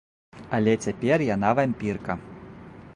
Але 0.57 0.73
цяпер 0.87 1.27
яна 1.35 1.49
вампірка. 1.61 2.19